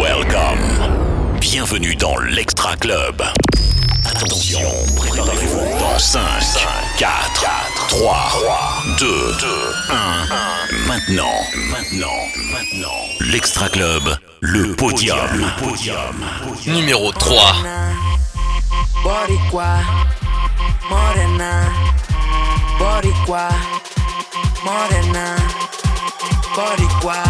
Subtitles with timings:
[0.00, 1.38] Welcome.
[1.40, 3.22] Bienvenue dans l'Extra Club.
[4.06, 6.20] Attention, préparez-vous dans 5,
[6.96, 7.10] 4,
[7.88, 8.16] 3,
[8.98, 9.06] 2,
[9.90, 10.86] 1.
[10.86, 11.24] Maintenant,
[11.70, 12.16] maintenant,
[12.50, 12.88] maintenant.
[13.20, 15.18] L'Extra Club, le podium.
[15.34, 16.24] Le podium.
[16.66, 17.56] Numéro 3.
[19.02, 19.80] Boricua,
[20.88, 21.64] morena,
[22.78, 23.48] boricua,
[24.64, 25.36] morena,
[26.56, 27.22] boricua,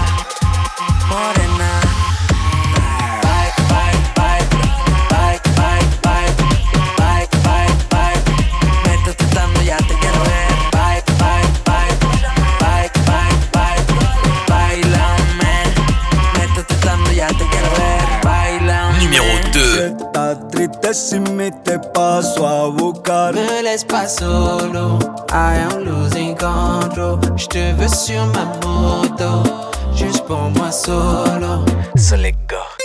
[1.08, 1.87] morena.
[20.82, 23.34] Triste si me te paso a buscar.
[23.34, 24.98] Me laisse pas solo,
[25.30, 27.18] I am losing control.
[27.36, 29.42] J'te veux sur ma moto,
[29.94, 31.64] juste pour moi solo.
[31.96, 32.16] So
[32.48, 32.77] go.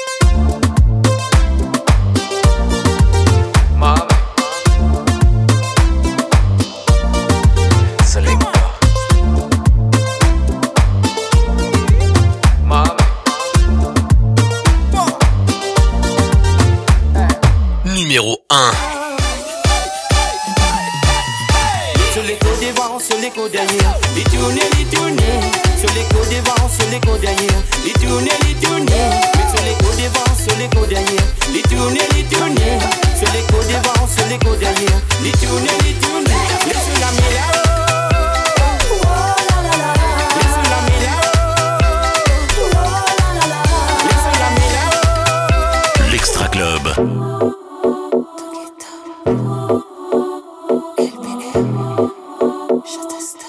[46.11, 46.93] L'Extra Club.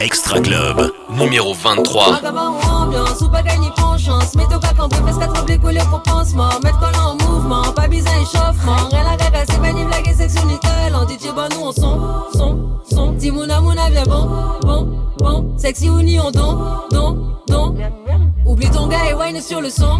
[0.00, 2.73] Extra Club, numéro 23.
[2.94, 6.02] Ambiance ou pas gagner pour chance Mets ton cac en fesse 4 blé couler pour
[6.02, 6.48] pansement.
[6.62, 10.14] Mettre collant en mouvement, pas besoin échauffement Rien la gaga, c'est pas ni blague et
[10.14, 12.00] section nickel En DJ bah nous on son,
[12.32, 13.14] son, son.
[13.16, 14.28] Timouna mouna viens bon,
[14.62, 14.88] bon,
[15.18, 15.58] bon.
[15.58, 16.58] Sexy ou ni on don,
[16.90, 17.74] don, don.
[18.46, 19.98] Oublie ton gars et wine sur le son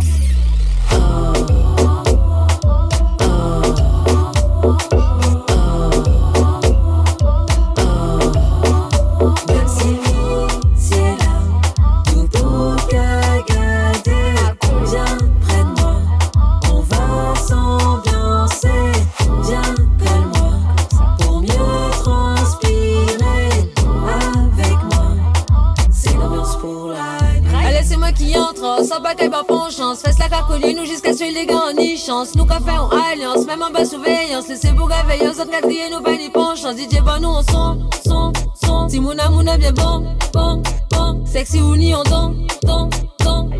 [31.04, 32.34] les gars en y chance.
[32.34, 34.48] Nous qu'a fait en alliance, même en bas surveillance.
[34.48, 36.76] Laissez Bouga veilleuse, autres quatrième, nous pas ni penchance.
[36.76, 38.88] DJ, bah nous on son, son, son.
[38.88, 41.26] Si mouna mouna bien bon, bon, bon.
[41.26, 42.88] Sexy ou ni on don, don,
[43.20, 43.50] don.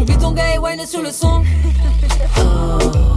[0.00, 1.42] Oublie ton gars et wine sur le son.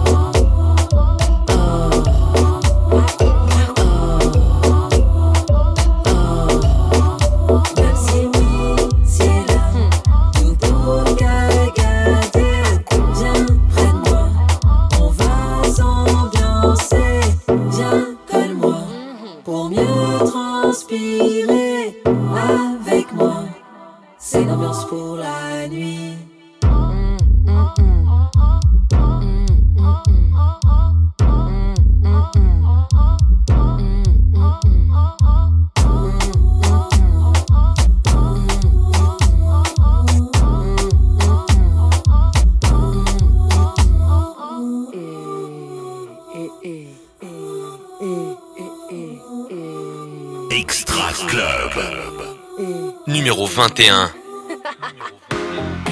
[53.54, 54.10] 21.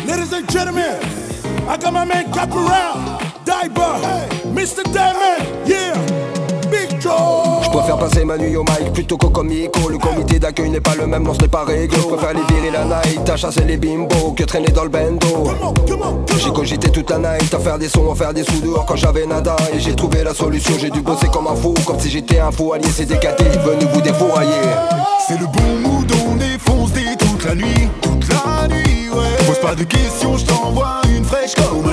[0.07, 0.97] Ladies and gentlemen,
[1.67, 3.99] I got my man Caporal, Diver,
[4.53, 4.83] Mr.
[4.93, 5.93] Diamond, yeah,
[6.71, 7.61] Big Joe.
[7.61, 10.95] Je préfère passer ma nuit au mic plutôt qu'au comico Le comité d'accueil n'est pas
[10.95, 13.65] le même, non ce n'est pas réglo Je préfère les virer la night, à chasser
[13.65, 17.09] les bimbos Que traîner dans le bendo Come on, come on, come J'ai cogité toute
[17.09, 19.79] la night à faire des sons, à faire des sous dehors quand j'avais nada Et
[19.79, 22.71] j'ai trouvé la solution, j'ai dû bosser comme un fou Comme si j'étais un fou
[22.73, 24.61] allié, c'est décaté, venu vous défourailler
[25.27, 26.57] C'est le bon mood, on des
[27.39, 29.45] toute la nuit, toute la nuit, ouais.
[29.47, 31.89] Pose pas de questions, je t'envoie une fraîche comme.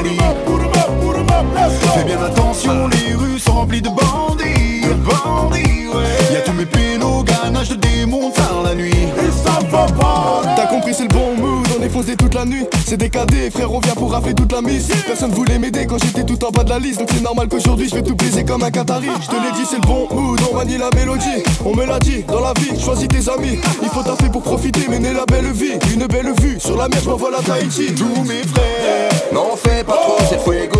[1.94, 6.34] Fais bien attention, les rues sont remplies de bandits, ouais.
[6.34, 8.90] Y'a tous mes pélos, ganaches de démons tard la nuit.
[8.92, 10.42] Et ça va pas.
[10.56, 12.64] T'as compris, c'est le bon mood, on défonce défoncé toute la nuit.
[12.86, 14.88] C'est décadé, frère, on vient pour rafler toute la mise.
[15.06, 17.00] Personne voulait m'aider quand j'étais tout en bas de la liste.
[17.00, 19.08] Donc c'est normal qu'aujourd'hui je vais tout baiser comme un Qatari.
[19.20, 21.42] Je te l'ai dit, c'est le bon mood, on manie la mélodie.
[21.64, 23.58] On me l'a dit, dans la vie, choisis tes amis.
[23.82, 25.78] Il faut taffer pour profiter, mener la belle vie.
[25.92, 27.94] Une belle vue, sur la mer, je m'envole à Tahiti.
[27.94, 30.78] Tous mes frères, N'en fais pas trop, c'est fuego.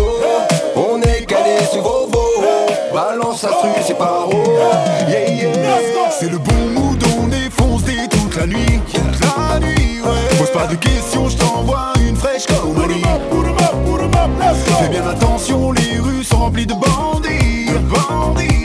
[0.75, 2.26] On est calé sur vos.
[2.97, 4.27] Balance la stru, c'est pas
[5.07, 5.51] Yeah, yeah.
[6.09, 8.81] C'est le bon mood, on défonce des toute la nuit.
[8.91, 10.37] Toute la nuit, ouais.
[10.39, 13.03] Pose pas de questions, je t'envoie une fraîche comme Ali.
[14.81, 17.67] Fais bien attention, les rues sont remplies de bandits.
[17.67, 18.56] De bandits,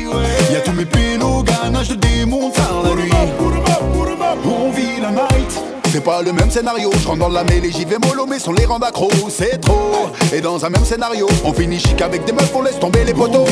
[6.03, 8.51] C'est pas le même scénario, je rentre dans la mêlée, j'y vais mollo, mais sans
[8.51, 10.09] les rendre accro, c'est trop.
[10.33, 13.15] Et dans un même scénario, on finit chic avec des meufs, on laisse tomber les
[13.15, 13.45] poteaux.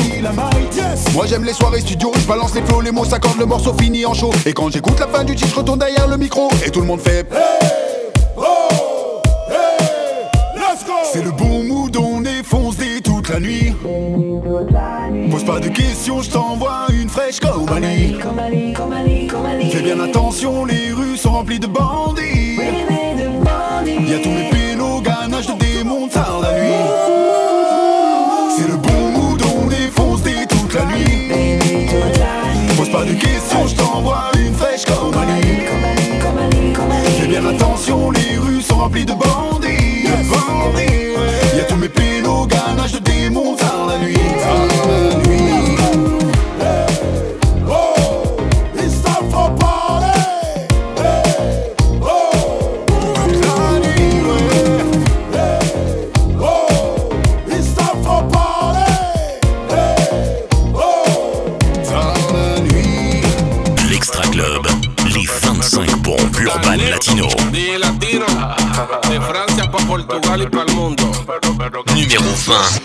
[1.13, 4.05] Moi j'aime les soirées studio, je balance les flots, les mots s'accordent, le morceau finit
[4.05, 4.33] en chaud.
[4.45, 6.87] Et quand j'écoute la fin du titre, je retourne derrière le micro, et tout le
[6.87, 7.25] monde fait.
[13.41, 13.73] Nuit.
[15.31, 18.15] Pose pas de questions, je t'envoie une fraîche comme Ali.
[19.71, 22.57] Fais bien attention, les rues sont remplies de bandits.
[24.23, 24.50] Tous
[72.11, 72.80] Numéro 20.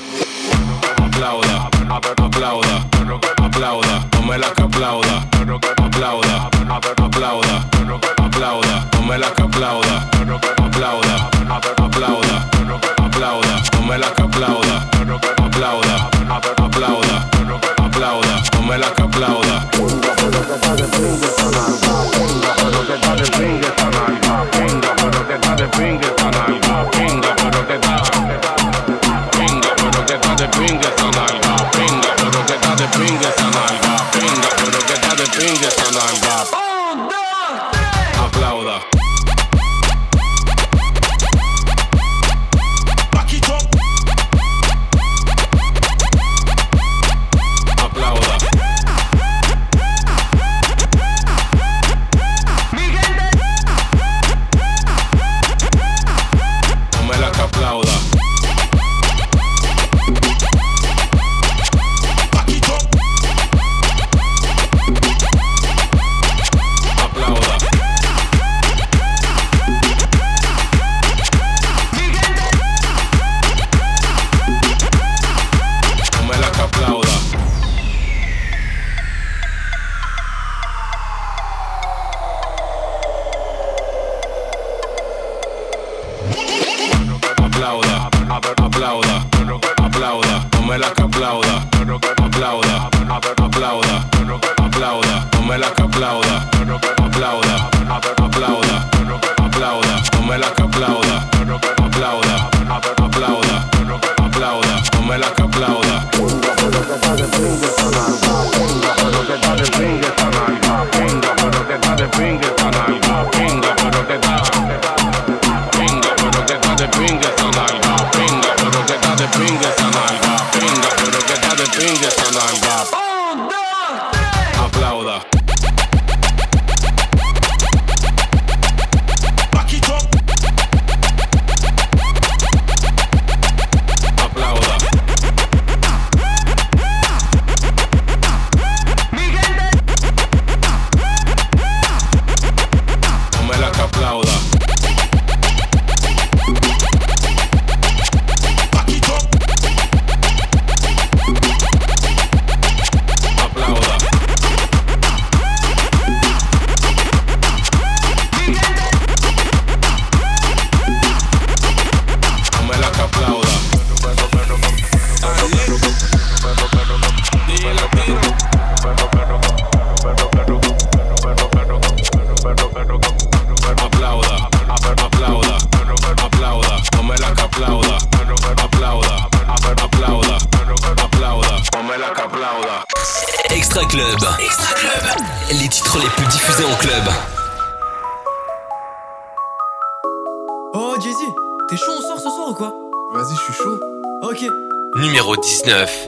[195.67, 196.06] 2019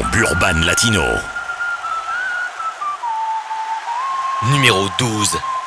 [0.00, 1.04] 25 bombes urbaines latino.
[4.50, 5.59] Numéro 12.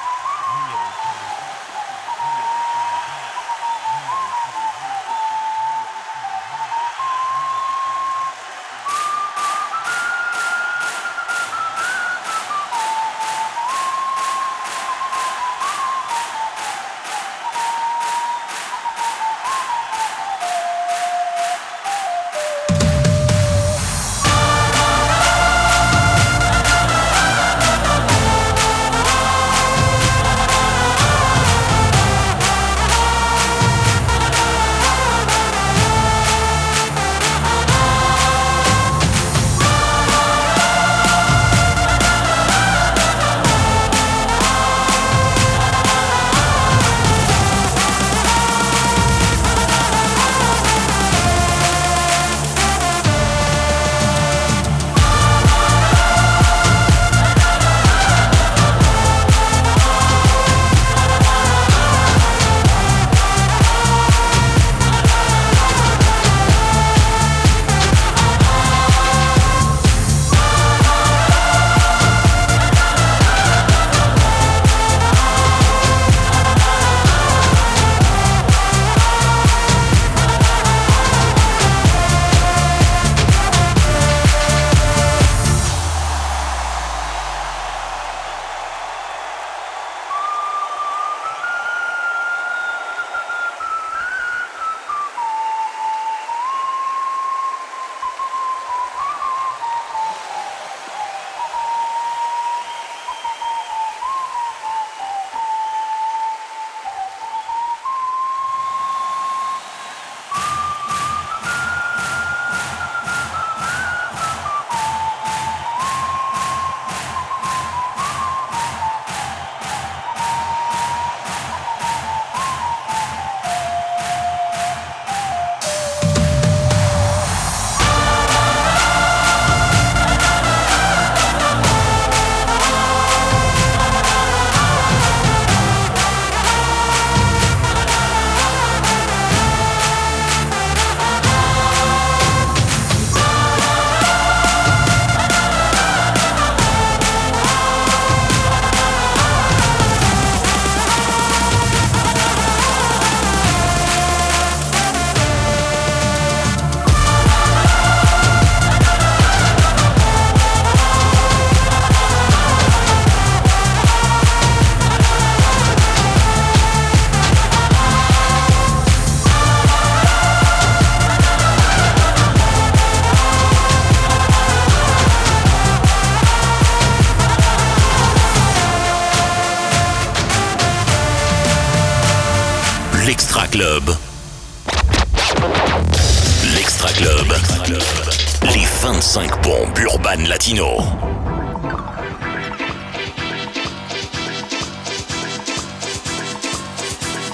[188.54, 190.78] Les 25 bombes urbaines latino.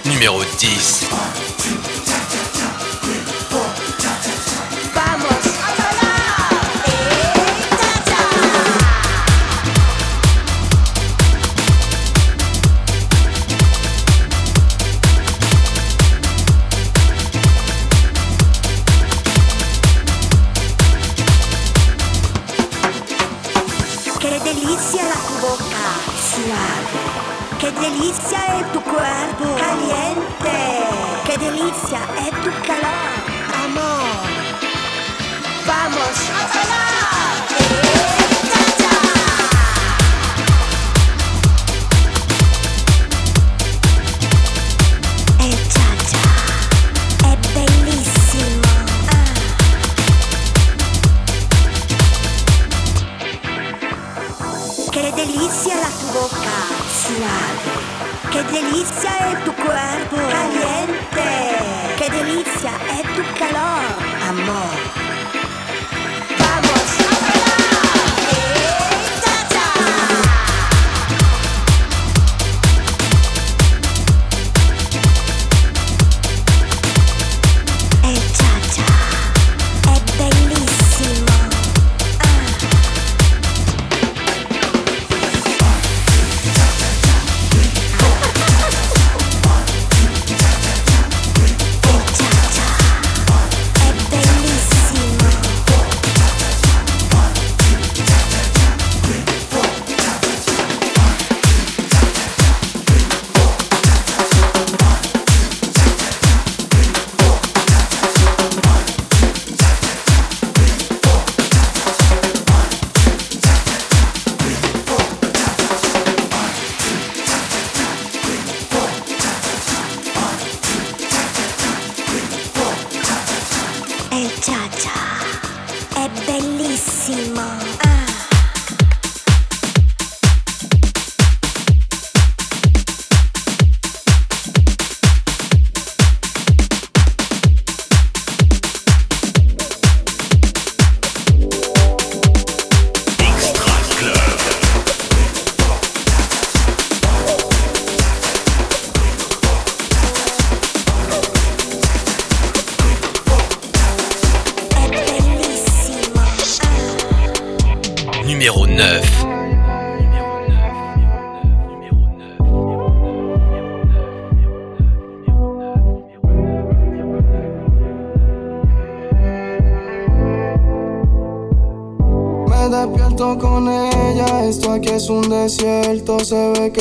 [0.05, 1.05] Numéro 10.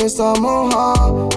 [0.05, 0.33] Está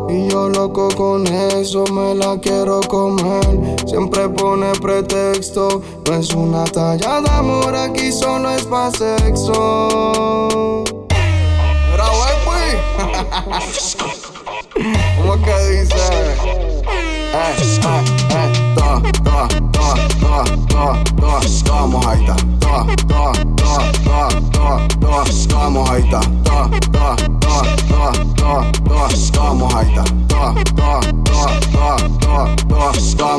[0.08, 3.76] Y yo loco con eso, me la quiero comer.
[3.86, 9.88] Siempre pone pretexto, no es una talla de amor, aquí solo es pa' sexo.
[12.44, 13.96] Pues.
[15.16, 15.94] ¿Cómo que dice?
[16.84, 16.96] Eh,
[17.34, 17.54] eh,
[18.30, 20.34] eh, to, to, to, to,
[20.68, 20.82] to,
[21.16, 21.30] to,
[21.64, 22.36] to, mojadita.
[29.54, 30.04] Mojadita.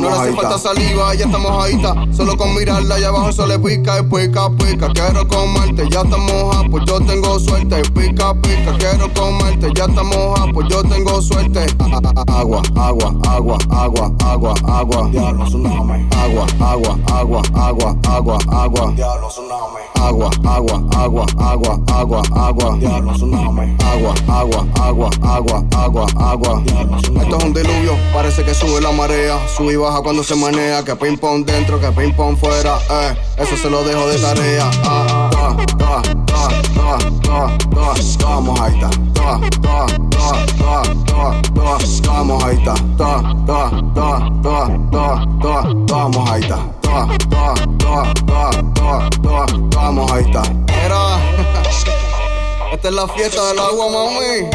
[0.00, 1.80] le hace falta saliva, ya estamos ahí,
[2.12, 4.88] Solo con mirarla allá abajo se le pica y pica, pica.
[4.92, 7.82] Quiero comerte, ya estamos ah, pues yo tengo suerte.
[7.94, 11.66] Pica, pica, quiero comerte, ya estamos ah, pues yo tengo suerte.
[12.28, 15.08] Agua, agua, agua, agua, agua, agua.
[15.10, 15.44] Diablo.
[15.44, 18.92] Agua, agua, agua, agua, agua, agua.
[18.94, 19.84] Diablo, tsunami.
[20.00, 20.84] Agua, agua,
[21.14, 22.76] agua, agua, agua, agua.
[22.78, 23.76] Diablo, tsunami.
[23.84, 26.62] Agua, agua, agua, agua, agua, agua.
[26.66, 29.38] Esto es un diluvio, parece que sube la marea.
[29.56, 30.82] Sube y baja cuando se manea.
[30.84, 32.78] Que ping pong dentro, que ping pong fuera.
[32.90, 34.70] Eh, eso se lo dejo de tarea.
[34.84, 41.42] Ah, ta, ta, ta, ta, ta, ta, Estamos ahí, ta, ta, ta, ta, ta, ta,
[41.54, 47.54] ta, Estamos ahí, ta, ta, ta, ta, ta, ta, ta, Estamos ahí, ta, ta, ta,
[47.78, 50.42] ta, ta, ta, ta, Estamos ahí, ta.
[50.84, 51.18] Era.
[52.72, 54.48] Esta es la fiesta del agua, mami.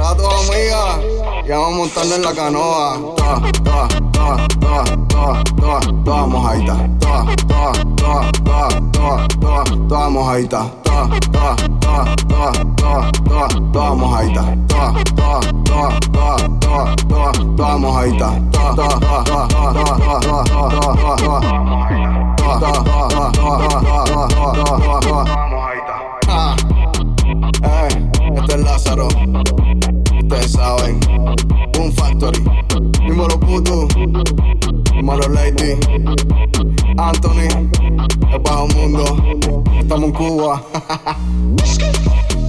[0.00, 1.15] A tu amiga.
[1.46, 2.98] y vamos a montarnos en la canoa.
[3.16, 6.76] Toa, toa, toa, toa, toa, toa, toa mojadita.
[6.98, 10.66] Toa, toa, toa, toa, toa, toa, toa mojadita.
[10.82, 14.42] Toa, toa, toa, toa, toa, toa, toa mojadita.
[14.66, 18.28] Toa, toa, toa, toa, toa, toa, toa mojadita.
[18.52, 21.46] Toa, toa, toa, toa, toa, toa, toa, toa, toa, toa, toa, toa,
[28.56, 29.08] Lázaro
[30.26, 31.00] ustedes saben.
[31.72, 32.42] Boom Factory,
[33.06, 33.86] Dímelo Putu,
[34.92, 35.78] Dímelo Lady,
[36.96, 37.48] Anthony,
[38.32, 39.04] el bajo mundo,
[39.78, 40.62] estamos en Cuba.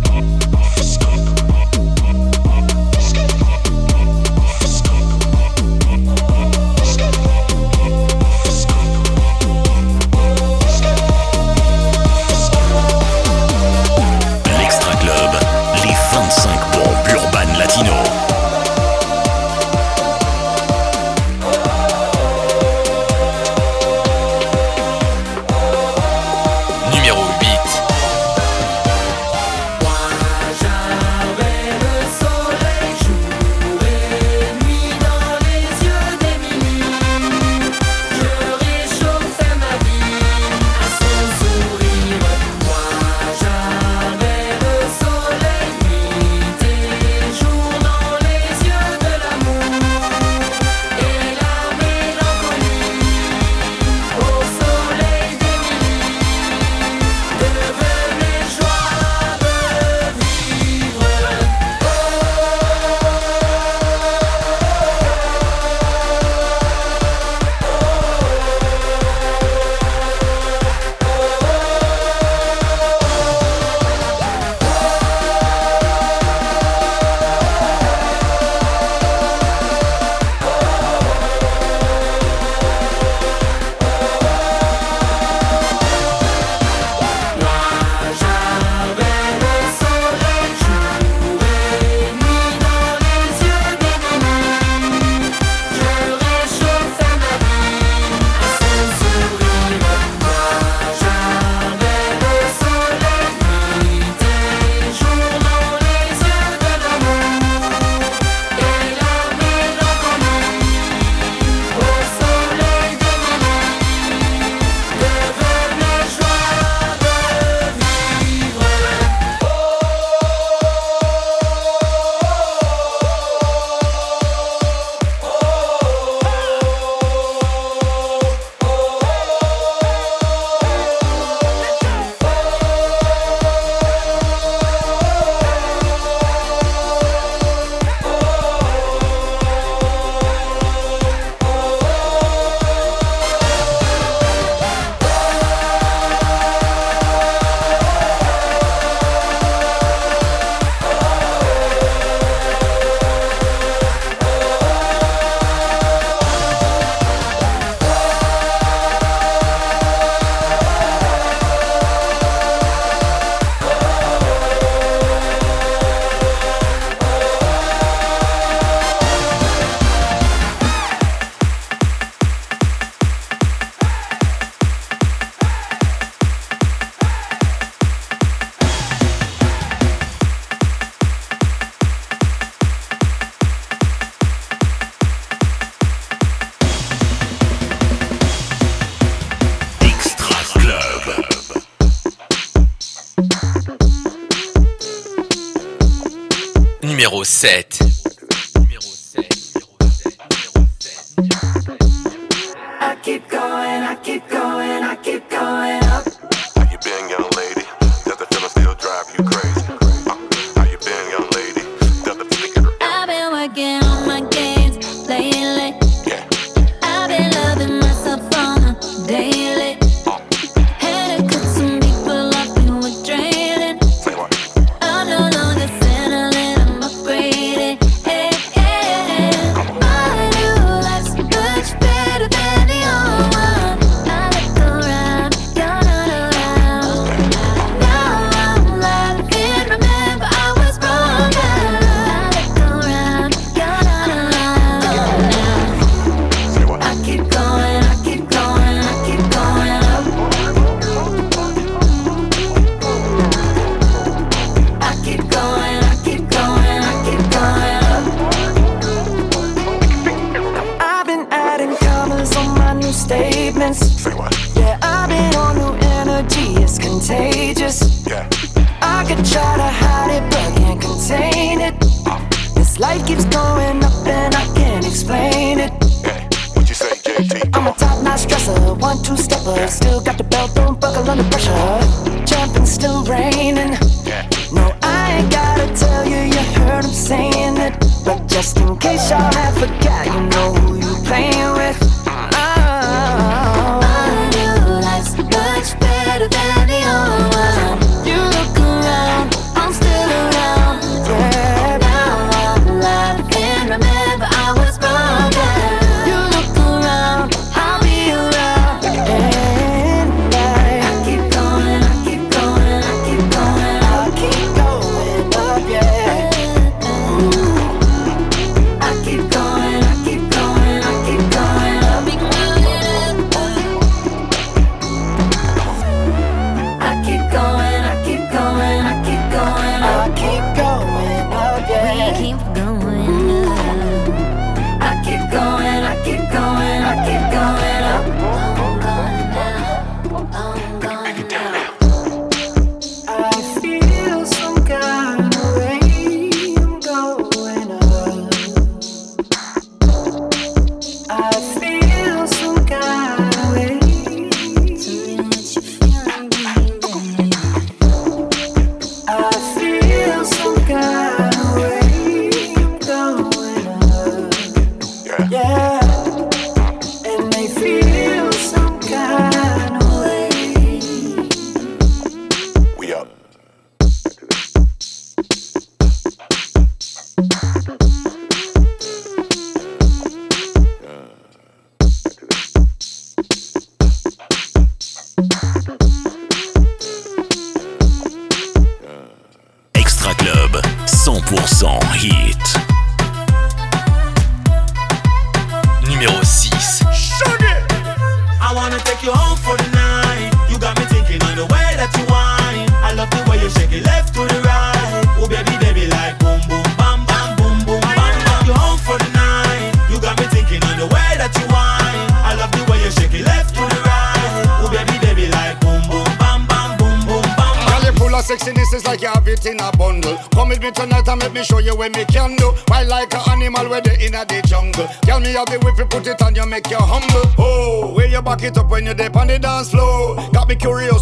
[197.38, 197.67] set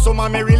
[0.06, 0.55] So mary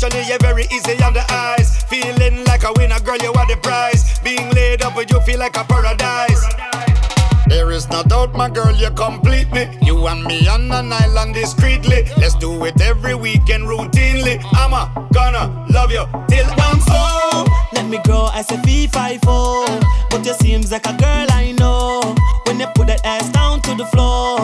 [0.00, 1.82] Actually, you're very easy on the eyes.
[1.90, 4.20] Feeling like a winner, girl, you are the prize.
[4.20, 6.40] Being laid up with you feel like a paradise.
[7.48, 9.66] There is no doubt, my girl, you complete me.
[9.82, 12.04] You and me on an island discreetly.
[12.16, 14.40] Let's do it every weekend routinely.
[14.52, 16.78] I'm a gonna love you till I'm
[17.34, 17.50] old.
[17.72, 20.10] Let me grow as a V54.
[20.10, 22.14] But you seems like a girl I know.
[22.46, 24.37] When you put that ass down to the floor.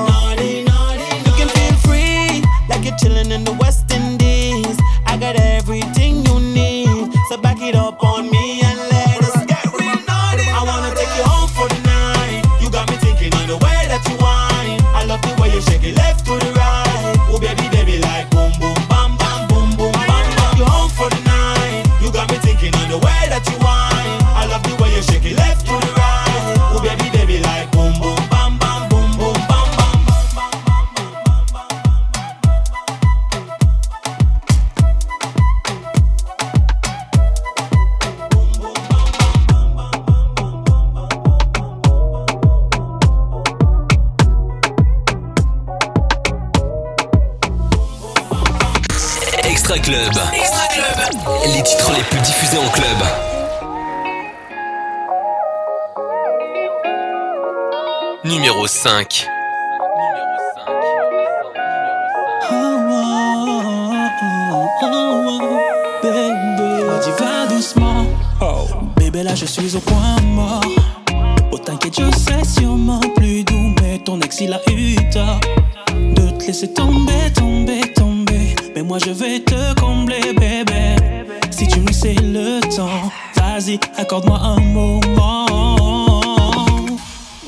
[83.37, 85.47] Vas-y, accorde-moi un moment.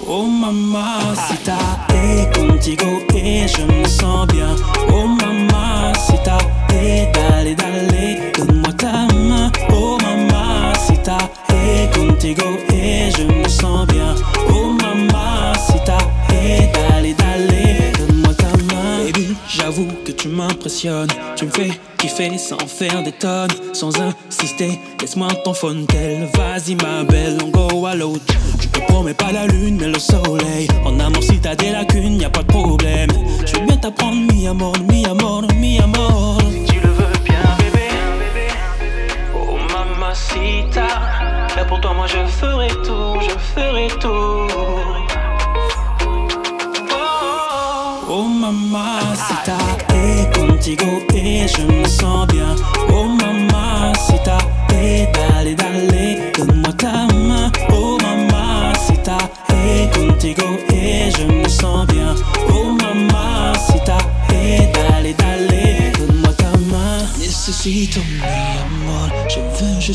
[0.09, 4.55] Oh maman, si t'as et contigo et je me sens bien.
[4.93, 6.39] Oh maman, si t'as
[6.74, 9.51] et d'aller d'aller, donne-moi ta main.
[9.72, 14.14] Oh maman, si t'as et contigo et je me sens bien.
[14.51, 15.99] Oh maman, si t'as
[16.32, 19.05] et d'aller d'aller, donne-moi ta main.
[19.07, 24.78] Baby, j'avoue que tu m'impressionnes, tu me fais kiffer sans faire des tonnes, sans insister.
[25.07, 28.24] Laisse-moi ton phone tel, vas-y ma belle, on go à l'autre.
[28.61, 30.66] Je te promets pas la lune mais le soleil.
[30.84, 33.11] En amour si t'as des lacunes, y a pas de problème.
[33.46, 36.38] Je vais bien t'apprendre mi amour, mi amour, mi amour.
[36.50, 37.86] Si tu le veux bien bébé,
[39.32, 40.88] oh mamacita.
[41.57, 44.48] Là pour toi moi je ferai tout, je ferai tout.
[48.09, 49.57] Oh mamacita,
[49.94, 52.36] et contigo et je me sens bien.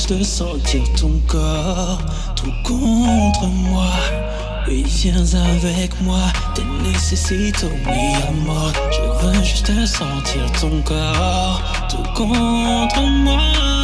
[0.02, 2.00] Juste sentir ton corps
[2.36, 3.92] tout contre moi.
[4.68, 6.20] Oui, viens avec moi,
[6.56, 8.72] te necesito mi amor.
[8.92, 13.81] Je veux juste sentir ton corps tout contre moi.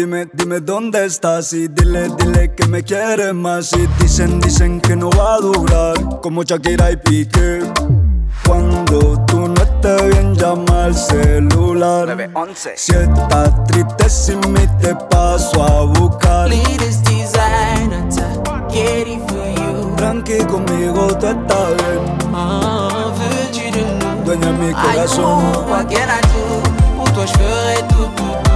[0.00, 3.72] dime, dime dónde estás y dile, dile que me quieres más.
[3.74, 7.60] Y dicen, dicen que no va a durar como Shakira y Piqué.
[8.46, 12.06] Cuando tú no estés bien llama al celular.
[12.06, 12.72] 911.
[12.76, 16.48] Si estás triste sin mí te paso a buscar.
[16.48, 18.08] Latest designer,
[18.70, 19.96] Getty for you.
[19.96, 22.34] Tranqui conmigo tú estás bien.
[22.34, 23.12] Oh,
[24.24, 26.96] Dueña mi corazón I know, what can I do?
[26.96, 28.49] Pour toi je ferai tout, tout, tout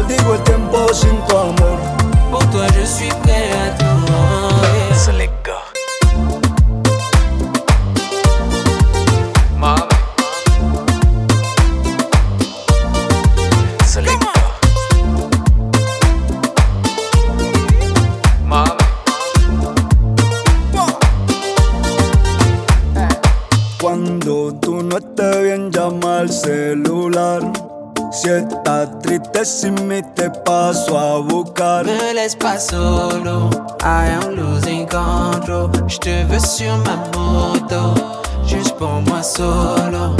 [0.00, 1.78] maldigo el tiempo sin tu amor.
[2.30, 4.94] Pour toi, je suis prêt à tout.
[4.94, 5.52] Select go.
[23.80, 26.99] Cuando tú no estés bien, llama al celular
[28.20, 31.86] Si estás triste sin mí te paso a buscar.
[31.86, 33.48] Me laisse pas solo,
[33.80, 37.94] I am losing control Je te veux sur ma moto,
[38.44, 40.16] juste pour moi solo.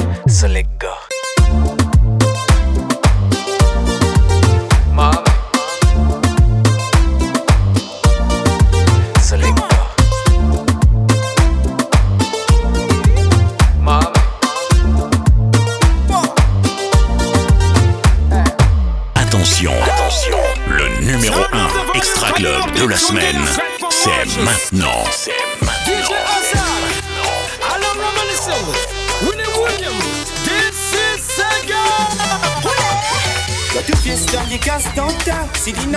[24.45, 25.05] maintenant.
[25.13, 26.17] C'est maintenant.
[27.69, 28.87] Alam Ramani Silvers,
[29.23, 30.05] Winnie Williams,
[30.45, 31.41] this is
[33.73, 33.97] Got to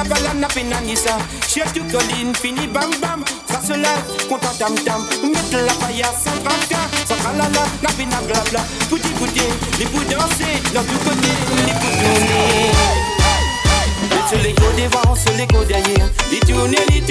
[0.03, 1.17] bala na penanisa
[1.47, 3.23] Chef tu colline fini bam bam.
[3.47, 3.95] Face là,
[4.29, 5.01] content tam tam.
[5.23, 8.99] Mettre la paille à Ça la la, na pina glabla Tout
[9.79, 13.02] les bouts danser Dans tous côtés, les bouts
[14.29, 17.01] sur les devant, sur les derrière, les tourner, les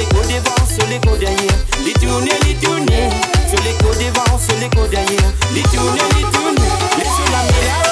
[0.00, 1.54] les devant, sur les derrière,
[1.84, 3.10] les tourner, les tourner.
[3.48, 3.72] Sur les
[4.02, 6.68] devant, sur les derrière, les tourner, les tourner.
[6.96, 7.87] Les les.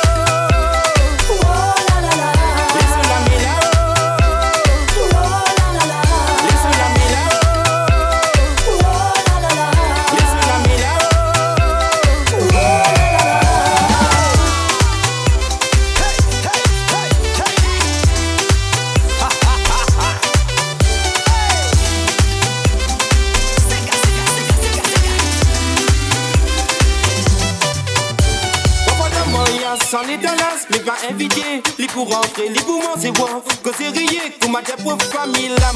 [31.10, 31.62] Invité.
[31.78, 33.42] Les pour rentrer, les pour manger, voir.
[33.62, 35.72] Que c'est rié, pour ma la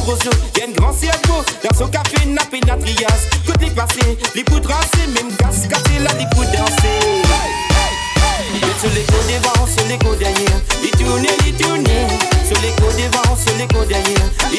[0.00, 1.42] roseaux, y'a un grand cerveau.
[1.62, 3.28] Dans son café, n'a pénatrias.
[3.46, 7.22] Côté passé, les pour tracer, même casse, casser là, les pour danser.
[8.80, 10.58] Sur les côtes devant, sur les derrière.
[10.82, 12.08] Les les tourner.
[12.44, 14.28] Sur les devant, sur les derrière.
[14.50, 14.58] Les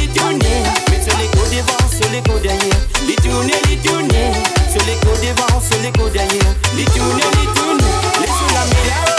[0.00, 0.62] les tourner.
[0.88, 2.80] Mais sur les devant, sur les derrière.
[3.06, 4.32] Les tourner, les tourner.
[4.72, 5.92] Sur les devant, sur les.
[6.76, 7.38] Les les.
[8.20, 9.17] Les sur la